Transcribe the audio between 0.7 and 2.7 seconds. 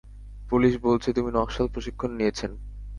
বলছে তুমি নকশাল প্রশিক্ষণ নিয়েছেন।